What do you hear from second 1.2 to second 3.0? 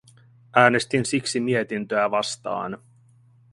mietintöä vastaan.